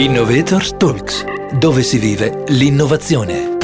[0.00, 1.24] Innovators Talks,
[1.58, 3.58] dove si vive l'innovazione.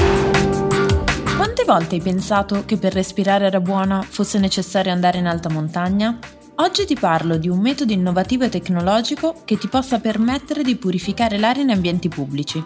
[1.35, 6.19] Quante volte hai pensato che per respirare aria buona fosse necessario andare in alta montagna?
[6.57, 11.39] Oggi ti parlo di un metodo innovativo e tecnologico che ti possa permettere di purificare
[11.39, 12.63] l'aria in ambienti pubblici.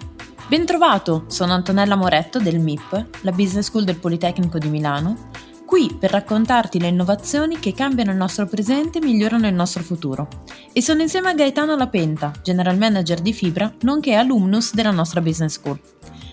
[0.49, 5.30] Bentrovato, sono Antonella Moretto del MIP, la Business School del Politecnico di Milano,
[5.71, 10.27] qui per raccontarti le innovazioni che cambiano il nostro presente e migliorano il nostro futuro.
[10.73, 15.53] E sono insieme a Gaetano Lapenta, General Manager di Fibra, nonché alumnus della nostra Business
[15.53, 15.79] School.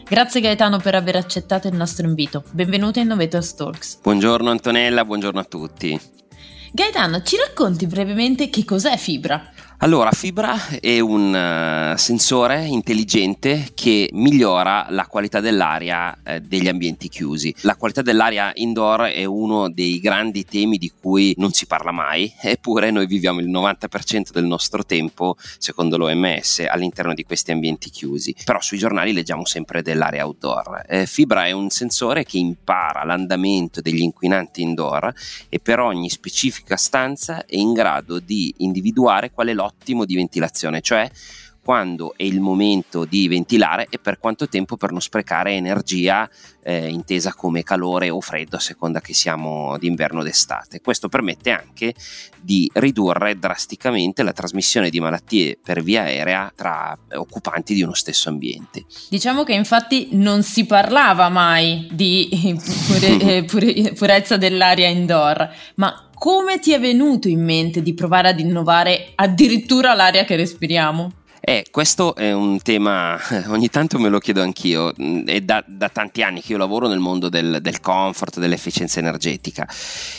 [0.06, 2.46] Grazie Gaetano per aver accettato il nostro invito.
[2.50, 4.00] Benvenuto a Innovators Talks.
[4.02, 6.02] Buongiorno Antonella, buongiorno a tutti.
[6.72, 9.52] Gaetano, ci racconti brevemente che cos'è Fibra?
[9.82, 17.10] Allora, Fibra è un uh, sensore intelligente che migliora la qualità dell'aria eh, degli ambienti
[17.10, 17.54] chiusi.
[17.62, 22.34] La qualità dell'aria indoor è uno dei grandi temi di cui non si parla mai,
[22.42, 28.36] eppure noi viviamo il 90% del nostro tempo, secondo l'OMS, all'interno di questi ambienti chiusi.
[28.46, 30.86] Però sui giornali leggiamo sempre dell'aria outdoor.
[30.88, 35.14] Eh, Fibra è un sensore che impara l'andamento degli inquinanti indoor
[35.50, 40.16] e per ogni specifica stanza è in grado di individuare qual è l'ottica ottimo di
[40.16, 41.10] ventilazione, cioè
[41.68, 46.30] quando è il momento di ventilare e per quanto tempo per non sprecare energia
[46.64, 50.80] eh, intesa come calore o freddo a seconda che siamo d'inverno o d'estate.
[50.80, 51.94] Questo permette anche
[52.40, 58.30] di ridurre drasticamente la trasmissione di malattie per via aerea tra occupanti di uno stesso
[58.30, 58.86] ambiente.
[59.10, 62.30] Diciamo che infatti non si parlava mai di
[62.88, 68.30] pure, eh, pure, purezza dell'aria indoor, ma come ti è venuto in mente di provare
[68.30, 71.12] ad innovare addirittura l'aria che respiriamo?
[71.50, 73.18] Eh, questo è un tema,
[73.48, 76.90] ogni tanto me lo chiedo anch'io, mm, è da, da tanti anni che io lavoro
[76.90, 79.66] nel mondo del, del, comfort, dell'efficienza energetica.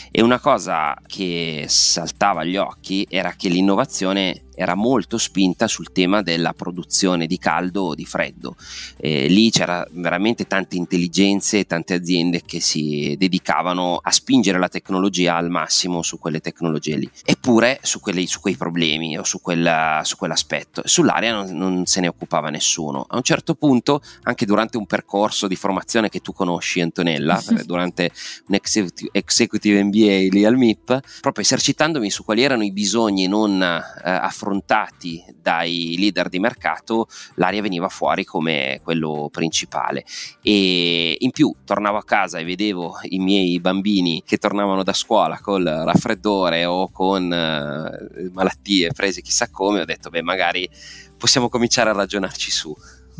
[0.09, 6.21] E una cosa che saltava agli occhi era che l'innovazione era molto spinta sul tema
[6.21, 8.57] della produzione di caldo o di freddo.
[8.97, 14.67] Eh, lì c'era veramente tante intelligenze e tante aziende che si dedicavano a spingere la
[14.67, 17.09] tecnologia al massimo su quelle tecnologie lì.
[17.23, 22.01] Eppure su, quelli, su quei problemi o su, quella, su quell'aspetto, sull'area non, non, se
[22.01, 23.05] ne occupava nessuno.
[23.07, 28.11] A un certo punto, anche durante un percorso di formazione che tu conosci, Antonella, durante
[28.47, 33.61] un executive, executive MBA lì al MIP, proprio esercitandomi su quali erano i bisogni non
[33.61, 40.03] eh, affrontati affrontati dai leader di mercato, l'aria veniva fuori come quello principale.
[40.41, 45.39] E in più tornavo a casa e vedevo i miei bambini che tornavano da scuola
[45.39, 50.67] col raffreddore o con uh, malattie prese chissà come, ho detto, beh, magari
[51.17, 52.75] possiamo cominciare a ragionarci su.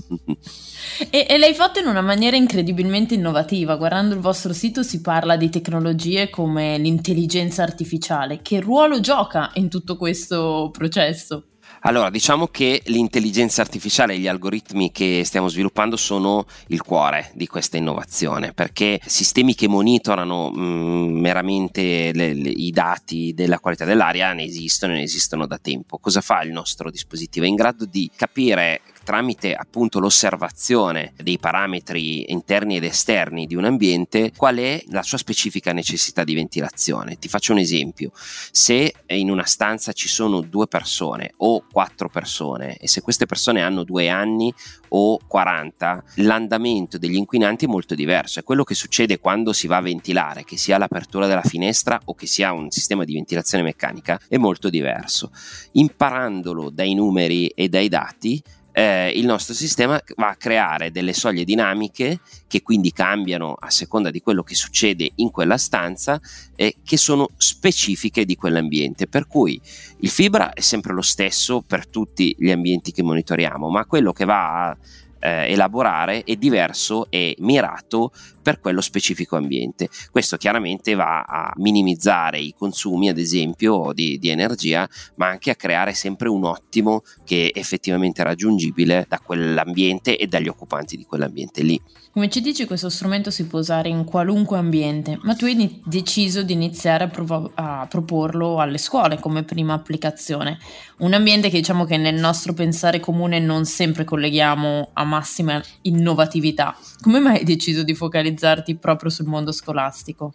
[1.11, 3.75] E, e, l'hai fatto in una maniera incredibilmente innovativa.
[3.77, 8.41] Guardando il vostro sito si parla di tecnologie come l'intelligenza artificiale.
[8.41, 11.45] Che ruolo gioca in tutto questo processo?
[11.81, 17.47] Allora, diciamo che l'intelligenza artificiale e gli algoritmi che stiamo sviluppando sono il cuore di
[17.47, 23.85] questa innovazione, perché sistemi che monitorano mh, mm, meramente le, le, i dati della qualità
[23.85, 25.99] dell'aria ne esistono e ne esistono da tempo.
[25.99, 27.45] Cosa fa il nostro dispositivo?
[27.45, 33.65] È in grado di capire tramite appunto l'osservazione dei parametri interni ed esterni di un
[33.65, 37.17] ambiente qual è la sua specifica necessità di ventilazione.
[37.17, 42.77] Ti faccio un esempio, se in una stanza ci sono due persone o quattro persone
[42.77, 44.53] e se queste persone hanno due anni
[44.89, 48.39] o 40, l'andamento degli inquinanti è molto diverso.
[48.39, 52.13] È quello che succede quando si va a ventilare, che sia l'apertura della finestra o
[52.13, 55.31] che sia un sistema di ventilazione meccanica, è molto diverso.
[55.71, 58.39] Imparandolo dai numeri e dai dati,
[58.79, 64.09] eh, il nostro sistema va a creare delle soglie dinamiche che quindi cambiano a seconda
[64.09, 66.17] di quello che succede in quella stanza
[66.55, 69.07] e che sono specifiche di quell'ambiente.
[69.07, 69.59] Per cui
[69.99, 74.23] il fibra è sempre lo stesso per tutti gli ambienti che monitoriamo, ma quello che
[74.23, 74.77] va a
[75.19, 79.89] eh, elaborare è diverso e mirato per quello specifico ambiente.
[80.11, 85.55] Questo chiaramente va a minimizzare i consumi, ad esempio, di, di energia, ma anche a
[85.55, 91.61] creare sempre un ottimo che è effettivamente raggiungibile da quell'ambiente e dagli occupanti di quell'ambiente
[91.61, 91.79] lì.
[92.11, 96.41] Come ci dici, questo strumento si può usare in qualunque ambiente, ma tu hai deciso
[96.41, 100.57] di iniziare a, prov- a, proporlo alle scuole come prima applicazione.
[100.97, 106.75] Un ambiente che diciamo che nel nostro pensare comune non sempre colleghiamo a massima innovatività.
[106.99, 110.31] Come mai hai deciso di focalizzarti proprio sul mondo scolastico?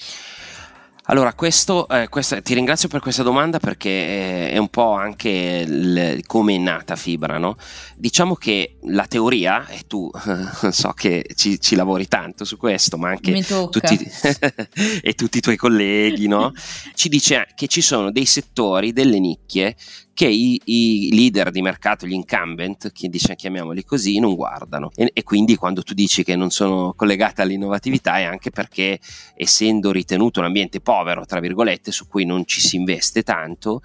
[1.06, 5.28] Allora, questo, eh, questa, ti ringrazio per questa domanda perché è, è un po' anche
[5.66, 7.36] il, come è nata Fibra.
[7.36, 7.56] No?
[7.94, 10.10] Diciamo che la teoria, e tu
[10.70, 13.98] so che ci, ci, lavori tanto su questo, ma anche tutti,
[15.02, 16.52] e tutti i tuoi colleghi, no?
[16.94, 19.76] ci dice che ci sono dei settori, delle nicchie
[20.14, 24.90] che i, i, leader di mercato, gli incumbent, che dice, chiamiamoli così, non guardano.
[24.94, 29.00] E, e, quindi quando tu dici che non sono collegate all'innovatività è anche perché
[29.34, 33.82] essendo ritenuto un ambiente povero, tra virgolette, su cui non ci si investe tanto,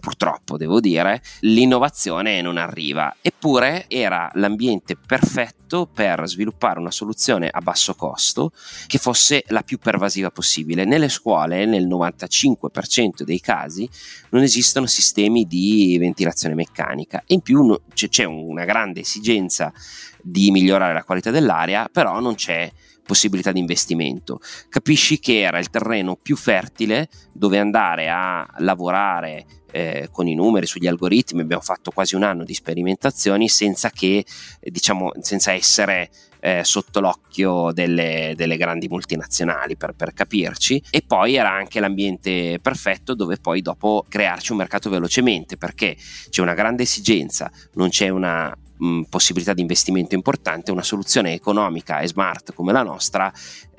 [0.00, 3.14] purtroppo devo dire, l'innovazione non arriva.
[3.20, 8.50] Eppure era l'ambiente perfetto per sviluppare una soluzione a basso costo
[8.88, 10.84] che fosse la più pervasiva possibile.
[10.84, 13.88] Nelle scuole, nel 95% dei casi,
[14.30, 19.72] non esistono sistemi di ventilazione meccanica e in più c'è una grande esigenza
[20.20, 22.68] di migliorare la qualità dell'aria, però non c'è
[23.08, 24.38] possibilità di investimento.
[24.68, 30.66] Capisci che era il terreno più fertile dove andare a lavorare eh, con i numeri,
[30.66, 34.24] sugli algoritmi, abbiamo fatto quasi un anno di sperimentazioni senza che,
[34.60, 36.10] eh, diciamo, senza essere
[36.40, 42.58] eh, sotto l'occhio delle, delle grandi multinazionali per, per, capirci e poi era anche l'ambiente
[42.60, 45.96] perfetto dove poi dopo crearci un mercato velocemente perché
[46.28, 52.00] c'è una grande esigenza, non c'è una mh, possibilità di investimento importante, una soluzione economica
[52.00, 53.32] e smart come la nostra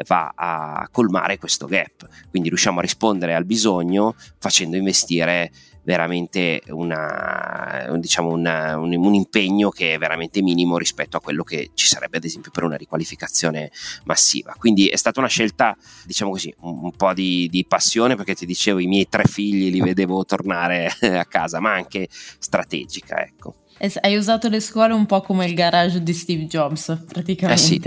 [0.08, 2.08] va a colmare questo gap.
[2.30, 5.52] Quindi riusciamo a rispondere al bisogno facendo investire
[5.90, 11.72] veramente una, diciamo una, un, un, impegno che è veramente minimo rispetto a quello che
[11.74, 13.72] ci sarebbe ad esempio per una riqualificazione
[14.04, 14.54] massiva.
[14.56, 15.76] Quindi è stata una scelta,
[16.06, 19.72] diciamo così, un, un po' di, di, passione perché ti dicevo i miei tre figli
[19.72, 23.56] li vedevo tornare a casa, ma anche strategica, ecco.
[24.02, 27.54] Hai usato le scuole un po' come il garage di Steve Jobs, praticamente.
[27.54, 27.80] Eh sì,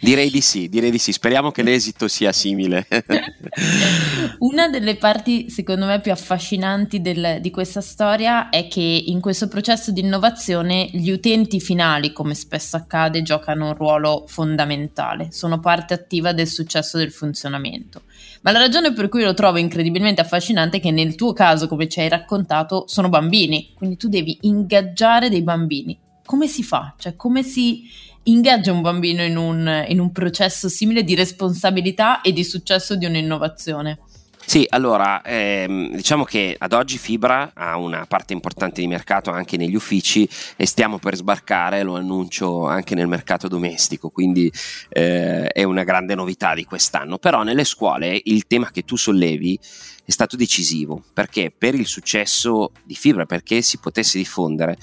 [0.00, 1.12] direi di sì, direi di sì.
[1.12, 2.86] Speriamo che l'esito sia simile.
[4.40, 9.46] Una delle parti, secondo me, più affascinanti del, di questa storia è che in questo
[9.48, 15.92] processo di innovazione gli utenti finali, come spesso accade, giocano un ruolo fondamentale, sono parte
[15.92, 18.02] attiva del successo del funzionamento.
[18.42, 21.88] Ma la ragione per cui lo trovo incredibilmente affascinante è che nel tuo caso, come
[21.88, 25.98] ci hai raccontato, sono bambini, quindi tu devi ingaggiare dei bambini.
[26.24, 26.94] Come si fa?
[26.98, 27.82] Cioè, come si
[28.24, 33.06] ingaggia un bambino in un, in un processo simile di responsabilità e di successo di
[33.06, 34.00] un'innovazione?
[34.48, 39.56] Sì, allora ehm, diciamo che ad oggi Fibra ha una parte importante di mercato anche
[39.56, 44.50] negli uffici e stiamo per sbarcare, lo annuncio anche nel mercato domestico, quindi
[44.90, 47.18] eh, è una grande novità di quest'anno.
[47.18, 49.58] Però nelle scuole il tema che tu sollevi
[50.04, 54.78] è stato decisivo perché per il successo di Fibra, perché si potesse diffondere,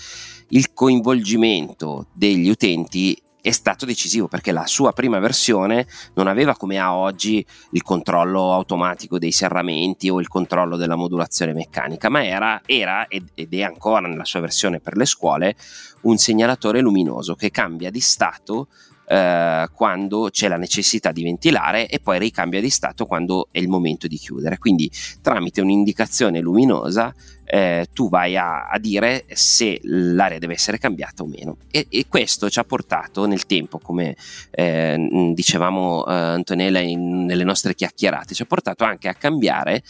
[0.50, 6.80] il coinvolgimento degli utenti è stato decisivo perché la sua prima versione non aveva come
[6.80, 12.62] ha oggi il controllo automatico dei serramenti o il controllo della modulazione meccanica, ma era,
[12.66, 15.58] era ed è ancora nella sua versione per le scuole
[16.04, 18.70] un segnalatore luminoso che cambia di stato
[19.06, 23.68] eh, quando c'è la necessità di ventilare e poi ricambia di stato quando è il
[23.68, 24.58] momento di chiudere.
[24.58, 24.90] Quindi
[25.22, 27.14] tramite un'indicazione luminosa
[27.46, 31.58] eh, tu vai a, a, dire se l'aria deve essere cambiata o meno.
[31.70, 34.16] E, e questo ci ha portato nel tempo, come
[34.52, 39.84] eh, dicevamo eh, Antonella in, nelle nostre chiacchierate, ci ha portato anche a cambiare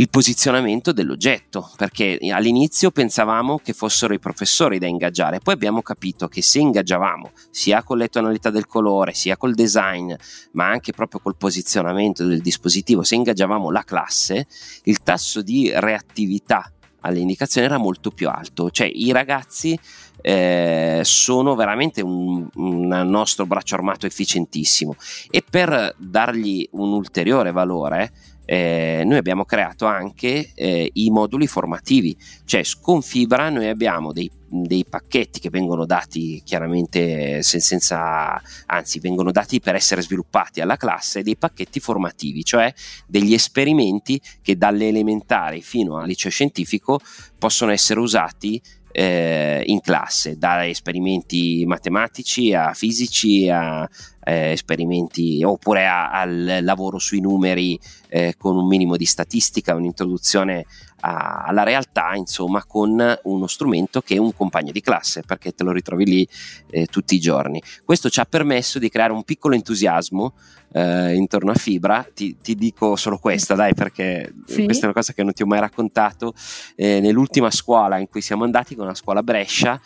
[0.00, 6.26] il posizionamento dell'oggetto, perché all'inizio pensavamo che fossero i professori da ingaggiare, poi abbiamo capito
[6.26, 10.14] che se ingaggiavamo sia con le tonalità del colore, sia col design,
[10.52, 14.46] ma anche proprio col posizionamento del dispositivo, se ingaggiavamo la classe,
[14.84, 19.78] il tasso di reattività alle indicazioni era molto più alto, cioè i ragazzi
[20.22, 24.94] eh, sono veramente un, un, nostro braccio armato efficientissimo.
[25.30, 28.12] E per dargli un ulteriore valore
[28.52, 34.28] eh, noi abbiamo creato anche eh, i moduli formativi, cioè con Fibra noi abbiamo dei,
[34.44, 40.76] dei pacchetti che vengono dati chiaramente sen- senza, anzi vengono dati per essere sviluppati alla
[40.76, 42.74] classe, dei pacchetti formativi, cioè
[43.06, 46.98] degli esperimenti che dalle elementari fino al liceo scientifico
[47.38, 48.60] possono essere usati
[48.92, 53.88] eh, in classe, da esperimenti matematici a fisici a
[54.24, 60.66] eh, esperimenti oppure a, al lavoro sui numeri eh, con un minimo di statistica, un'introduzione
[61.00, 65.64] a, alla realtà, insomma, con uno strumento che è un compagno di classe, perché te
[65.64, 66.28] lo ritrovi lì
[66.70, 67.62] eh, tutti i giorni.
[67.84, 70.34] Questo ci ha permesso di creare un piccolo entusiasmo
[70.72, 72.06] eh, intorno a Fibra.
[72.12, 74.64] Ti, ti, dico solo questa, dai, perché sì.
[74.64, 76.34] questa è una cosa che non ti ho mai raccontato.
[76.76, 79.80] Eh, nell'ultima scuola in cui siamo andati, con la scuola Brescia,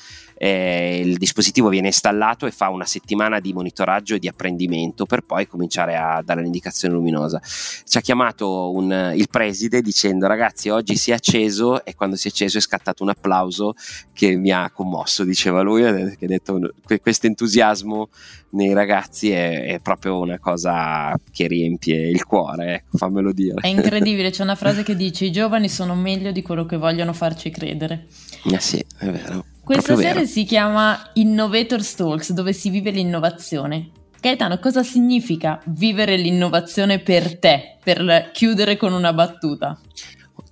[0.44, 5.22] eh, il dispositivo viene installato e fa una settimana di monitoraggio e di apprendimento per
[5.22, 7.40] poi cominciare a dare l'indicazione luminosa.
[7.40, 12.28] Ci ha chiamato un, il preside dicendo ragazzi oggi si è acceso e quando si
[12.28, 13.72] è acceso è scattato un applauso
[14.12, 16.60] che mi ha commosso, diceva lui, che ha detto
[17.00, 18.10] questo entusiasmo
[18.50, 23.62] nei ragazzi è, è, proprio una cosa che riempie il cuore, ecco, fammelo dire.
[23.62, 27.14] È incredibile, c'è una frase che dice i giovani sono meglio di quello che vogliono
[27.14, 28.08] farci credere.
[28.52, 29.52] Eh sì, è vero.
[29.64, 30.26] Questa serie vero.
[30.26, 33.90] si chiama Innovator Talks, dove si vive l'innovazione.
[34.21, 39.80] Gaetano, cosa significa vivere l'innovazione per te, per chiudere con una battuta?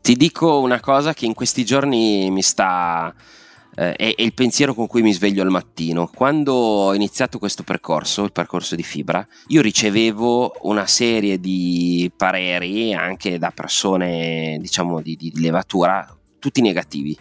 [0.00, 3.14] Ti dico una cosa che in questi giorni mi sta
[3.74, 6.06] eh, è, è, il pensiero con cui mi sveglio al mattino.
[6.06, 12.94] Quando ho iniziato questo percorso, il percorso di fibra, io ricevevo una serie di pareri
[12.94, 17.16] anche da persone, diciamo, di, di levatura, tutti negativi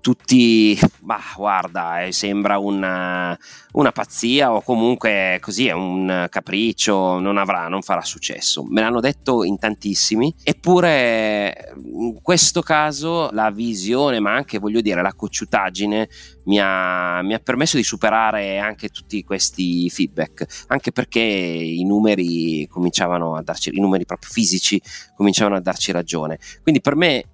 [0.00, 3.38] tutti, bah, guarda, eh, sembra una,
[3.72, 8.64] una, pazzia o comunque così è un capriccio, non avrà, non farà successo.
[8.64, 15.02] Me l'hanno detto in tantissimi, eppure in questo caso la visione, ma anche voglio dire
[15.02, 16.08] la cocciutaggine
[16.44, 22.66] mi ha, mi ha permesso di superare anche tutti questi feedback, anche perché i numeri
[22.68, 24.80] cominciavano a darci, i numeri proprio fisici
[25.14, 26.38] cominciavano a darci ragione.
[26.62, 27.24] Quindi per me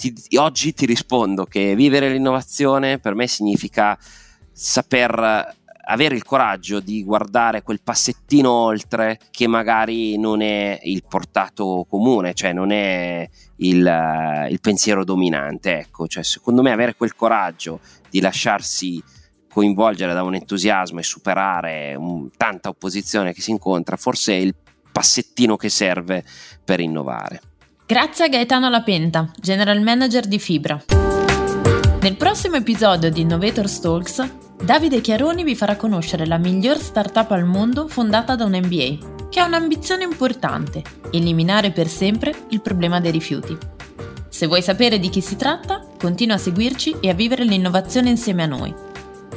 [0.00, 3.98] ti, oggi ti rispondo che vivere l'innovazione per me significa
[4.50, 5.58] saper
[5.90, 12.32] avere il coraggio di guardare quel passettino oltre che magari non è il portato comune,
[12.32, 15.78] cioè non è il, il pensiero dominante.
[15.78, 19.02] Ecco, cioè, secondo me avere quel coraggio di lasciarsi
[19.52, 24.54] coinvolgere da un entusiasmo e superare un, tanta opposizione che si incontra, forse è il
[24.92, 26.24] passettino che serve
[26.64, 27.49] per innovare.
[27.90, 30.80] Grazie a Gaetano Lapenta, General Manager di Fibra.
[32.00, 34.30] Nel prossimo episodio di Innovator Talks,
[34.62, 39.40] Davide Chiaroni vi farà conoscere la miglior startup al mondo fondata da un MBA, che
[39.40, 43.58] ha un'ambizione importante, eliminare per sempre il problema dei rifiuti.
[44.28, 48.44] Se vuoi sapere di chi si tratta, continua a seguirci e a vivere l'innovazione insieme
[48.44, 48.72] a noi.